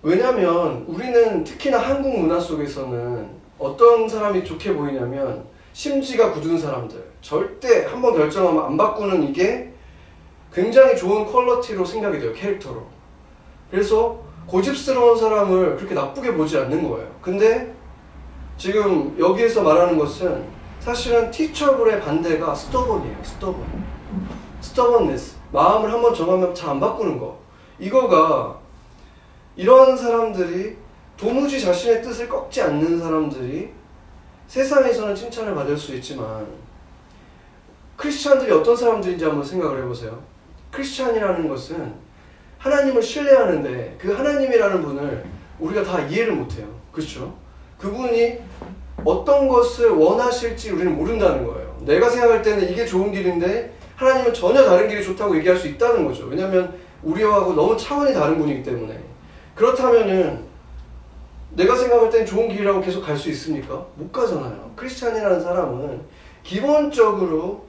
[0.01, 5.45] 왜냐면 우리는 특히나 한국 문화 속에서는 어떤 사람이 좋게 보이냐면
[5.77, 7.05] 심지가 굳은 사람들.
[7.21, 9.71] 절대 한 번 결정하면 안 바꾸는 이게
[10.51, 12.83] 굉장히 좋은 퀄러티로 생각이 돼요 캐릭터로.
[13.69, 17.07] 그래서 고집스러운 사람을 그렇게 나쁘게 보지 않는 거예요.
[17.21, 17.71] 근데
[18.57, 20.45] 지금 여기에서 말하는 것은
[20.79, 23.63] 사실은 teachable의 반대가 stubborn이에요 stubborn
[24.61, 27.37] stubbornness 마음을 한번 정하면 잘 안 바꾸는 거.
[27.77, 28.57] 이거가
[29.55, 30.75] 이러한 사람들이
[31.17, 33.77] 도무지 자신의 뜻을 꺾지 않는 사람들이
[34.47, 36.47] 세상에서는 칭찬을 받을 수 있지만
[37.95, 40.21] 크리스찬들이 어떤 사람들인지 한번 생각을 해보세요.
[40.71, 41.93] 크리스찬이라는 것은
[42.57, 45.25] 하나님을 신뢰하는데 그 하나님이라는 분을
[45.59, 46.67] 우리가 다 이해를 못해요.
[46.91, 47.35] 그렇죠?
[47.77, 48.39] 그분이
[49.03, 51.77] 어떤 것을 원하실지 우리는 모른다는 거예요.
[51.81, 56.25] 내가 생각할 때는 이게 좋은 길인데 하나님은 전혀 다른 길이 좋다고 얘기할 수 있다는 거죠.
[56.25, 58.99] 왜냐하면 우리하고 너무 차원이 다른 분이기 때문에.
[59.55, 60.46] 그렇다면은
[61.51, 63.85] 내가 생각할 땐 좋은 길이라고 계속 갈 수 있습니까?
[63.95, 64.71] 못 가잖아요.
[64.75, 66.01] 크리스찬이라는 사람은
[66.43, 67.65] 기본적으로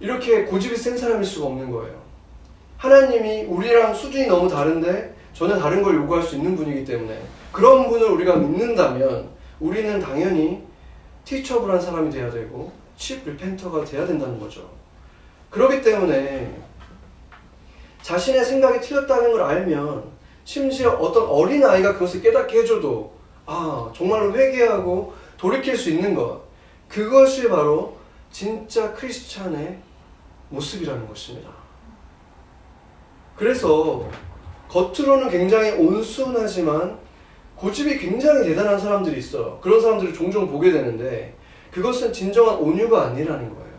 [0.00, 1.94] 이렇게 고집이 센 사람일 수가 없는 거예요.
[2.78, 7.20] 하나님이 우리랑 수준이 너무 다른데 전혀 다른 걸 요구할 수 있는 분이기 때문에
[7.52, 9.28] 그런 분을 우리가 믿는다면
[9.60, 10.62] 우리는 당연히
[11.24, 14.70] 티처블한 사람이 돼야 되고 칩 리펜터가 돼야 된다는 거죠.
[15.50, 16.54] 그렇기 때문에
[18.02, 20.04] 자신의 생각이 틀렸다는 걸 알면
[20.46, 23.12] 심지어 어떤 어린 아이가 그것을 깨닫게 해줘도
[23.46, 26.40] 아 정말로 회개하고 돌이킬 수 있는 것
[26.88, 27.96] 그것이 바로
[28.30, 29.76] 진짜 크리스찬의
[30.50, 31.50] 모습이라는 것입니다.
[33.34, 34.08] 그래서
[34.68, 36.96] 겉으로는 굉장히 온순하지만
[37.56, 39.58] 고집이 굉장히 대단한 사람들이 있어요.
[39.60, 41.34] 그런 사람들을 종종 보게 되는데
[41.72, 43.74] 그것은 진정한 온유가 아니라는 거예요.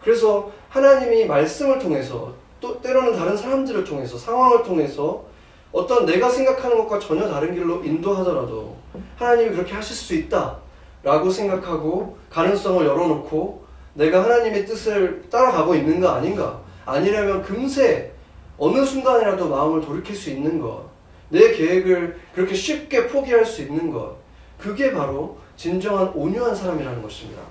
[0.00, 5.24] 그래서 하나님이 말씀을 통해서 또 때로는 다른 사람들을 통해서 상황을 통해서
[5.70, 8.76] 어떤 내가 생각하는 것과 전혀 다른 길로 인도하더라도
[9.16, 10.58] 하나님이 그렇게 하실 수 있다
[11.02, 18.12] 라고 생각하고 가능성을 열어놓고 내가 하나님의 뜻을 따라가고 있는 가 아닌가 아니라면 금세
[18.56, 20.88] 어느 순간이라도 마음을 돌이킬 수 있는 것
[21.30, 24.16] 내 계획을 그렇게 쉽게 포기할 수 있는 것
[24.58, 27.42] 그게 바로 진정한 온유한 사람이라는 것입니다.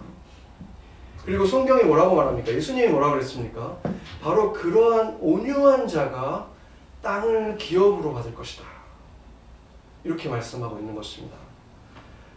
[1.28, 2.54] 그리고 성경이 뭐라고 말합니까?
[2.54, 3.78] 예수님이 뭐라고 그랬습니까?
[4.24, 6.48] 바로 그러한 온유한 자가
[7.02, 8.63] 땅을 기업으로 받을 것이다.
[10.06, 11.36] 이렇게 말씀하고 있는 것입니다.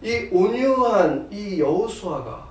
[0.03, 2.49] 이 온유한 이 여호수아가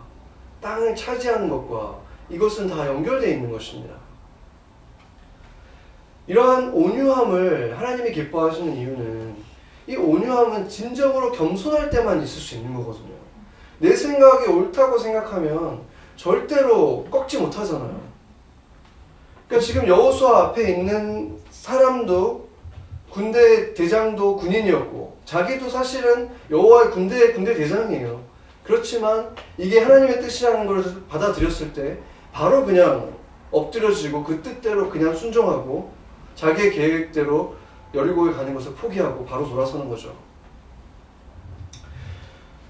[0.62, 2.00] 땅을 차지하는 것과
[2.30, 3.96] 이것은 다 연결되어 있는 것입니다.
[6.26, 9.36] 이러한 온유함을 하나님이 기뻐하시는 이유는
[9.88, 13.20] 이 온유함은 진정으로 겸손할 때만 있을 수 있는 거거든요.
[13.80, 15.89] 내 생각이 옳다고 생각하면
[16.30, 17.98] 절대로 꺾지 못하잖아요.
[19.48, 22.50] 그러니까 지금 여호수아 앞에 있는 사람도
[23.10, 28.22] 군대 대장도 군인이었고 자기도 사실은 여호와의 군대 군대 대장이에요.
[28.66, 31.98] 그렇지만 이게 하나님의 뜻이라는 걸 받아들였을 때
[32.34, 33.14] 바로 그냥
[33.50, 35.90] 엎드려지고 그 뜻대로 그냥 순종하고
[36.36, 37.56] 자기의 계획대로
[37.94, 40.14] 여리고에 가는 것을 포기하고 바로 돌아서는 거죠.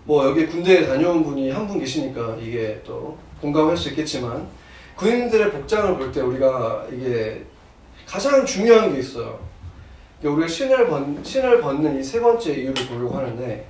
[0.05, 4.47] 뭐 여기 군대에 다녀온 분이 한 분 계시니까 이게 또 공감할 수 있겠지만
[4.95, 7.45] 군인들의 복장을 볼 때 우리가 이게
[8.06, 9.39] 가장 중요한 게 있어요.
[10.23, 13.65] 우리가 신을, 벗, 신을 벗는 이 세 번째 이유를 보려고 하는데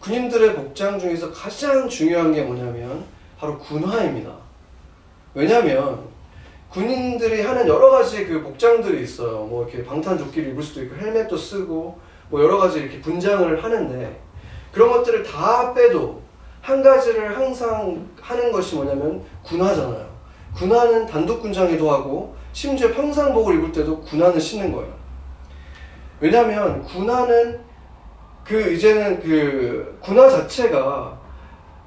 [0.00, 3.04] 군인들의 복장 중에서 가장 중요한 게 뭐냐면
[3.38, 4.34] 바로 군화입니다.
[5.34, 6.08] 왜냐하면
[6.70, 9.44] 군인들이 하는 여러 가지 그 복장들이 있어요.
[9.44, 14.20] 뭐 이렇게 방탄조끼를 입을 수도 있고 헬멧도 쓰고 뭐 여러 가지 이렇게 분장을 하는데
[14.72, 16.22] 그런 것들을 다 빼도
[16.62, 20.08] 한 가지를 항상 하는 것이 뭐냐면 군화잖아요.
[20.56, 24.92] 군화는 단독 군장에도 하고 심지어 평상복을 입을 때도 군화는 신는 거예요.
[26.20, 27.60] 왜냐하면 군화는
[28.44, 31.18] 그 이제는 그 군화 자체가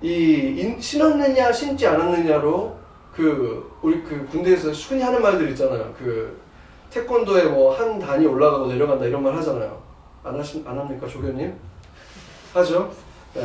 [0.01, 2.75] 이 인- 신었느냐 신지 않았느냐로
[3.13, 5.93] 그 우리 그 군대에서 흔히 하는 말들 있잖아요.
[5.97, 6.41] 그
[6.89, 9.81] 태권도에 뭐 한 단이 올라가고 내려간다 이런 말 하잖아요.
[10.23, 11.53] 안 하신 안 합니까 조교님?
[12.53, 12.91] 하죠.
[13.35, 13.41] 예.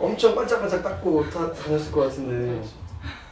[0.00, 2.60] 엄청 반짝반짝 닦고 다, 다녔을 것 같은데.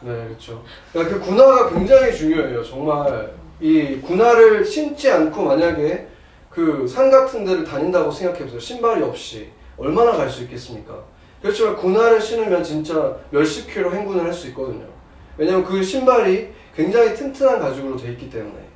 [0.02, 0.62] 네, 그렇죠.
[0.92, 2.62] 그러니까 그 군화가 굉장히 중요해요.
[2.62, 6.06] 정말 이 군화를 신지 않고 만약에
[6.50, 8.58] 그 산 같은 데를 다닌다고 생각해보세요.
[8.60, 10.94] 신발이 없이 얼마나 갈 수 있겠습니까?
[11.40, 14.84] 그렇지만 군화를 신으면 진짜 몇십 킬로 행군을 할 수 있거든요.
[15.36, 18.68] 왜냐면 그 신발이 굉장히 튼튼한 가죽으로 돼 있기 때문에.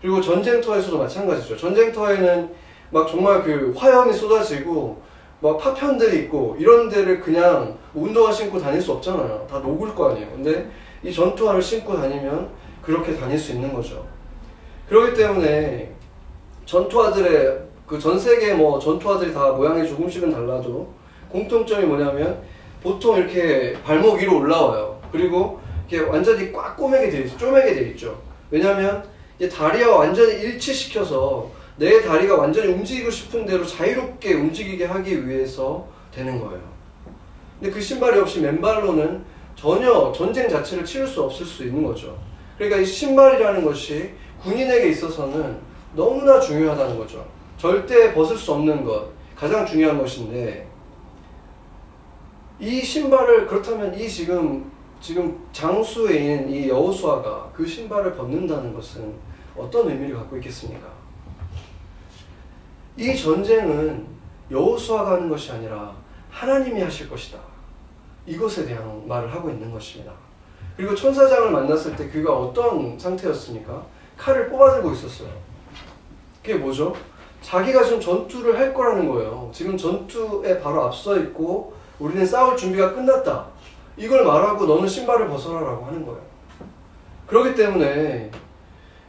[0.00, 1.56] 그리고 전쟁터에서도 마찬가지죠.
[1.56, 2.50] 전쟁터에는
[2.90, 5.02] 막 정말 그 화염이 쏟아지고
[5.40, 9.46] 막 파편들이 있고 이런 데를 그냥 운동화 신고 다닐 수 없잖아요.
[9.48, 10.28] 다 녹을 거 아니에요.
[10.30, 10.68] 근데
[11.02, 12.48] 이 전투화를 신고 다니면
[12.82, 14.04] 그렇게 다닐 수 있는 거죠.
[14.88, 15.92] 그렇기 때문에
[16.66, 20.92] 전투화들의 그 전 세계 뭐 전투화들이 다 모양이 조금씩은 달라도
[21.30, 22.42] 공통점이 뭐냐면
[22.82, 25.00] 보통 이렇게 발목 위로 올라와요.
[25.10, 27.38] 그리고 이렇게 완전히 꽉 꼬매게 돼 있죠.
[27.38, 28.18] 쪼매게 돼 있죠.
[28.50, 29.02] 왜냐하면
[29.50, 31.48] 다리와 완전히 일치시켜서
[31.78, 36.60] 내 다리가 완전히 움직이고 싶은 대로 자유롭게 움직이게 하기 위해서 되는 거예요.
[37.58, 42.18] 근데 그 신발이 없이 맨발로는 전혀 전쟁 자체를 치를 수 없을 수 있는 거죠.
[42.56, 44.10] 그러니까 이 신발이라는 것이
[44.42, 45.58] 군인에게 있어서는
[45.94, 47.24] 너무나 중요하다는 거죠.
[47.56, 50.66] 절대 벗을 수 없는 것, 가장 중요한 것인데
[52.60, 59.14] 이 신발을 그렇다면 이 지금 지금 장수에 있는 이 여호수아가 그 신발을 벗는다는 것은
[59.56, 60.97] 어떤 의미를 갖고 있겠습니까?
[62.98, 64.04] 이 전쟁은
[64.50, 65.94] 여호수아가 하는 것이 아니라
[66.30, 67.38] 하나님이 하실 것이다.
[68.26, 70.12] 이것에 대한 말을 하고 있는 것입니다.
[70.76, 73.86] 그리고 천사장을 만났을 때 그가 어떤 상태였습니까?
[74.16, 75.28] 칼을 뽑아들고 있었어요.
[76.42, 76.92] 그게 뭐죠?
[77.40, 79.48] 자기가 지금 전투를 할 거라는 거예요.
[79.52, 83.46] 지금 전투에 바로 앞서 있고 우리는 싸울 준비가 끝났다.
[83.96, 86.20] 이걸 말하고 너는 신발을 벗어라라고 하는 거예요.
[87.28, 88.30] 그렇기 때문에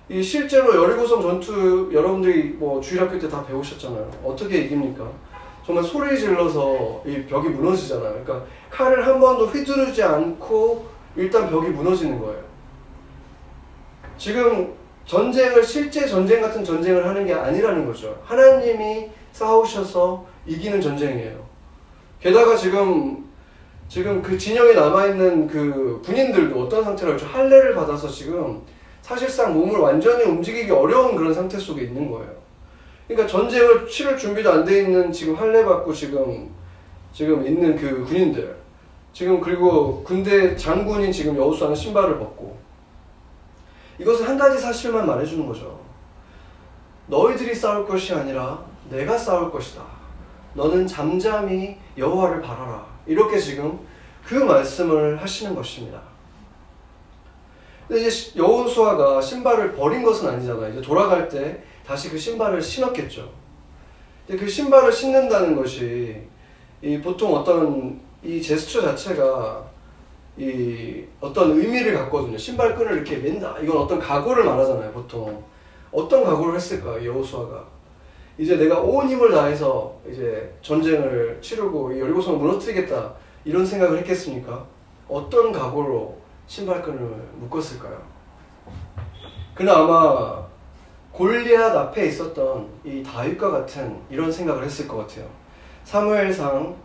[0.09, 4.09] 이 실제로 여리고성 전투 여러분들이 뭐 주일학교 때 다 배우셨잖아요.
[4.23, 5.07] 어떻게 이깁니까?
[5.63, 8.23] 정말 소리 질러서 이 벽이 무너지잖아요.
[8.23, 12.41] 그러니까 칼을 한 번도 휘두르지 않고 일단 벽이 무너지는 거예요.
[14.17, 14.73] 지금
[15.05, 18.19] 전쟁을 실제 전쟁 같은 전쟁을 하는 게 아니라는 거죠.
[18.25, 21.37] 하나님이 싸우셔서 이기는 전쟁이에요.
[22.19, 23.29] 게다가 지금
[23.87, 27.27] 지금 그 진영에 남아 있는 그 군인들도 어떤 상태로 있죠?
[27.27, 28.61] 할례를 받아서 지금
[29.01, 32.31] 사실상 몸을 완전히 움직이기 어려운 그런 상태 속에 있는 거예요.
[33.07, 36.49] 그러니까 전쟁을 치를 준비도 안 돼 있는 지금 할례 받고 지금
[37.11, 38.55] 지금 있는 그 군인들
[39.13, 42.57] 지금 그리고 군대 장군인 지금 여우수아는 신발을 벗고
[43.97, 45.79] 이것은 한 가지 사실만 말해주는 거죠.
[47.07, 49.83] 너희들이 싸울 것이 아니라 내가 싸울 것이다.
[50.53, 52.85] 너는 잠잠히 여호와를 바라라.
[53.07, 53.79] 이렇게 지금
[54.23, 55.99] 그 말씀을 하시는 것입니다.
[57.89, 60.73] 근데 이제 여호수아가 신발을 버린 것은 아니잖아요.
[60.73, 63.27] 이제 돌아갈 때 다시 그 신발을 신었겠죠.
[64.27, 66.21] 근데 그 신발을 신는다는 것이
[66.83, 69.65] 이 보통 어떤 이 제스처 자체가
[70.37, 72.37] 이 어떤 의미를 갖거든요.
[72.37, 73.57] 신발끈을 이렇게 맨다.
[73.59, 74.91] 이건 어떤 각오를 말하잖아요.
[74.91, 75.43] 보통
[75.91, 77.65] 어떤 각오를 했을까 여호수아가
[78.37, 84.63] 이제 내가 온 힘을 다해서 이제 전쟁을 치르고 이 여리고성을 무너뜨리겠다 이런 생각을 했겠습니까?
[85.07, 86.99] 어떤 각오로 신발끈을
[87.35, 88.01] 묶었을까요?
[89.53, 90.43] 그는 아마
[91.11, 95.29] 골리앗 앞에 있었던 이 다윗과 같은 이런 생각을 했을 것 같아요.
[95.83, 96.75] 사무엘상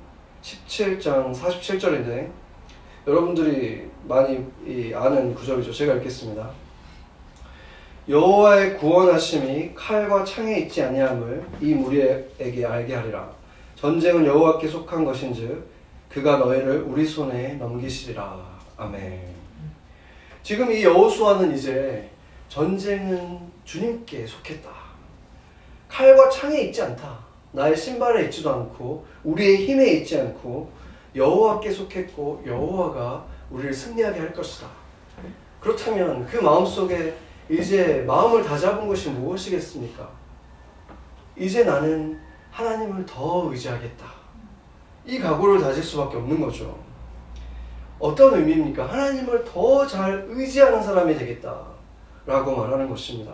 [0.43, 2.31] 17장 47절인데
[3.07, 4.45] 여러분들이 많이
[4.95, 5.73] 아는 구절이죠.
[5.73, 6.51] 제가 읽겠습니다.
[8.07, 13.31] 여호와의 구원하심이 칼과 창에 있지 아니함을 이 무리에게 알게 하리라.
[13.77, 15.67] 전쟁은 여호와께 속한 것인즉
[16.11, 18.45] 그가 너희를 우리 손에 넘기시리라.
[18.77, 19.44] 아멘.
[20.45, 22.11] 지금 이 여호수아는 이제
[22.51, 24.69] 전쟁은 주님께 속했다.
[25.89, 27.19] 칼과 창에 있지 않다.
[27.53, 30.71] 나의 신발에 있지도 않고 우리의 힘에 있지 않고
[31.17, 34.69] 여호와께 속했고 여호와가 우리를 승리하게 할 것이다.
[35.61, 37.17] 그렇다면 그 마음속에
[37.49, 40.07] 이제 마음을 다잡은 것이 무엇이겠습니까?
[41.39, 44.05] 이제 나는 하나님을 더 의지하겠다.
[45.07, 46.84] 이 각오를 다질 수밖에 없는 거죠.
[48.05, 48.85] 어떤 의미입니까?
[48.87, 51.59] 하나님을 더 잘 의지하는 사람이 되겠다.
[52.27, 53.33] 라고 말하는 것입니다.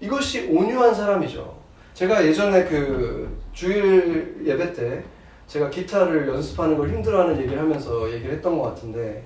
[0.00, 1.54] 이것이 온유한 사람이죠.
[1.92, 5.04] 제가 예전에 그 주일 예배 때
[5.46, 9.22] 제가 기타를 연습하는 걸 힘들어하는 얘기를 하면서 얘기를 했던 것 같은데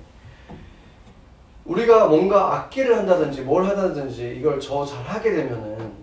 [1.63, 5.93] 우리가 뭔가 악기를 한다든지 뭘 하다든지 이걸 더 잘하게 되면은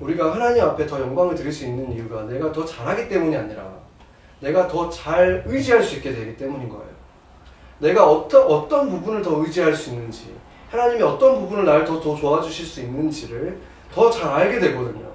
[0.00, 3.70] 우리가 하나님 앞에 더 영광을 드릴 수 있는 이유가 내가 더 잘하기 때문이 아니라
[4.40, 6.89] 내가 더 잘 의지할 수 있게 되기 때문인 거예요.
[7.80, 10.34] 내가 어떤, 어떤 부분을 더 의지할 수 있는지,
[10.70, 13.58] 하나님이 어떤 부분을 나를 더, 더 도와주실 수 있는지를
[13.92, 15.10] 더 잘 알게 되거든요.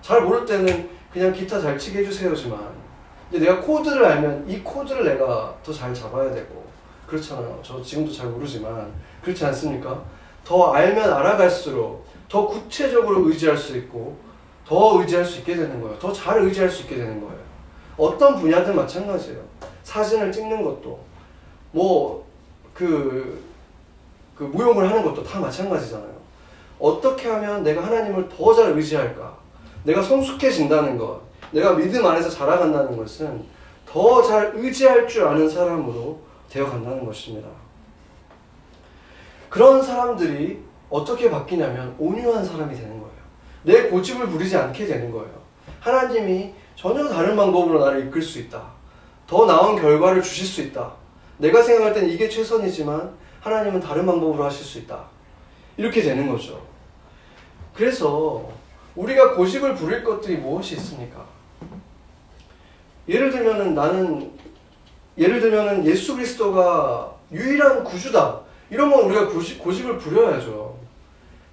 [0.00, 2.58] 잘 모를 때는 그냥 기타 잘 치게 해주세요지만,
[3.30, 6.64] 이제 내가 코드를 알면 이 코드를 내가 더 잘 잡아야 되고,
[7.06, 7.58] 그렇잖아요.
[7.62, 10.02] 저 지금도 잘 모르지만, 그렇지 않습니까?
[10.44, 14.16] 더 알면 알아갈수록 더 구체적으로 의지할 수 있고,
[14.66, 15.98] 더 의지할 수 있게 되는 거예요.
[15.98, 17.38] 더 잘 의지할 수 있게 되는 거예요.
[17.96, 19.40] 어떤 분야든 마찬가지예요.
[19.82, 20.98] 사진을 찍는 것도,
[21.74, 22.24] 뭐,
[22.72, 23.42] 그,
[24.36, 26.14] 그 무용을 하는 것도 다 마찬가지잖아요.
[26.78, 29.36] 어떻게 하면 내가 하나님을 더 잘 의지할까?
[29.82, 33.42] 내가 성숙해진다는 것, 내가 믿음 안에서 자라간다는 것은
[33.84, 37.48] 더 잘 의지할 줄 아는 사람으로 되어간다는 것입니다.
[39.48, 43.14] 그런 사람들이 어떻게 바뀌냐면 온유한 사람이 되는 거예요.
[43.64, 45.30] 내 고집을 부리지 않게 되는 거예요.
[45.80, 48.62] 하나님이 전혀 다른 방법으로 나를 이끌 수 있다.
[49.26, 51.03] 더 나은 결과를 주실 수 있다.
[51.38, 55.04] 내가 생각할 때는 이게 최선이지만 하나님은 다른 방법으로 하실 수 있다.
[55.76, 56.60] 이렇게 되는 거죠.
[57.74, 58.48] 그래서
[58.94, 61.24] 우리가 고집을 부릴 것들이 무엇이 있습니까?
[63.08, 64.32] 예를 들면은 나는
[65.18, 68.40] 예를 들면은 예수 그리스도가 유일한 구주다.
[68.70, 70.78] 이러면 우리가 고집, 고집을 부려야죠.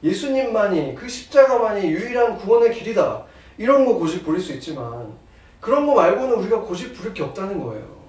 [0.03, 3.23] 예수님만이 그 십자가만이 유일한 구원의 길이다.
[3.57, 5.13] 이런 거 고집 부릴 수 있지만
[5.59, 8.00] 그런 거 말고는 우리가 고집 부릴 게 없다는 거예요.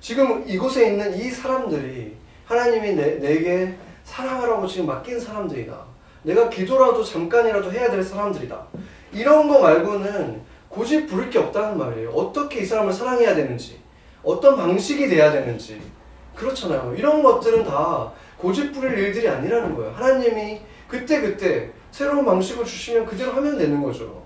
[0.00, 5.76] 지금 이곳에 있는 이 사람들이 하나님이 내, 내게 사랑하라고 지금 맡긴 사람들이다.
[6.22, 8.66] 내가 기도라도 잠깐이라도 해야 될 사람들이다.
[9.12, 12.10] 이런 거 말고는 고집 부릴 게 없다는 말이에요.
[12.10, 13.80] 어떻게 이 사람을 사랑해야 되는지,
[14.22, 15.80] 어떤 방식이 돼야 되는지.
[16.34, 16.94] 그렇잖아요.
[16.96, 19.92] 이런 것들은 다 고집 부릴 일들이 아니라는 거예요.
[19.92, 24.22] 하나님이 그때그때 새로운 방식을 주시면 그대로 하면 되는 거죠.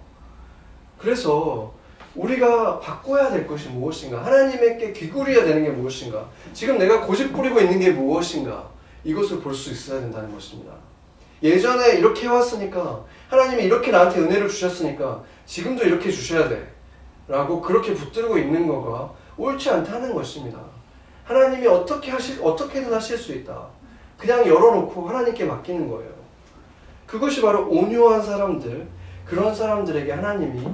[0.98, 1.72] 그래서
[2.14, 4.24] 우리가 바꿔야 될 것이 무엇인가?
[4.24, 6.28] 하나님에게 귀구려야 되는 게 무엇인가?
[6.52, 8.70] 지금 내가 고집 부리고 있는 게 무엇인가?
[9.04, 10.72] 이것을 볼 수 있어야 된다는 것입니다.
[11.42, 16.72] 예전에 이렇게 해왔으니까 하나님이 이렇게 나한테 은혜를 주셨으니까 지금도 이렇게 주셔야 돼.
[17.26, 20.58] 라고 그렇게 붙들고 있는 거가 옳지 않다는 것입니다.
[21.24, 23.66] 하나님이 어떻게 하실, 어떻게든 하실 수 있다.
[24.18, 26.12] 그냥 열어놓고 하나님께 맡기는 거예요.
[27.06, 28.86] 그것이 바로 온유한 사람들,
[29.24, 30.66] 그런 사람들에게 하나님이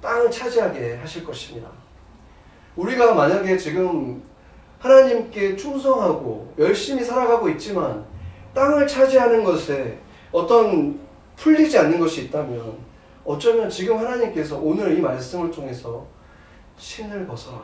[0.00, 1.68] 땅을 차지하게 하실 것입니다.
[2.76, 4.22] 우리가 만약에 지금
[4.78, 8.04] 하나님께 충성하고 열심히 살아가고 있지만
[8.54, 9.98] 땅을 차지하는 것에
[10.32, 10.98] 어떤
[11.36, 12.78] 풀리지 않는 것이 있다면
[13.24, 16.06] 어쩌면 지금 하나님께서 오늘 이 말씀을 통해서
[16.76, 17.62] 신을 벗어라.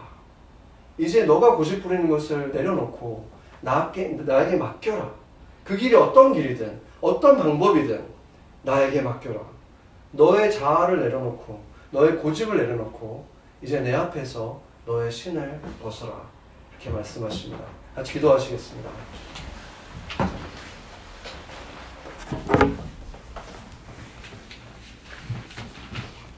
[0.99, 3.27] 이제 너가 고집 부리는 것을 내려놓고
[3.61, 5.11] 나에게, 나에게 맡겨라.
[5.65, 8.05] 그 길이 어떤 길이든 어떤 방법이든
[8.63, 9.41] 나에게 맡겨라.
[10.13, 13.27] 너의 자아를 내려놓고 너의 고집을 내려놓고
[13.63, 16.29] 이제 내 앞에서 너의 신을 벗어라.
[16.73, 17.65] 이렇게 말씀하십니다.
[17.95, 18.91] 같이 기도하시겠습니다.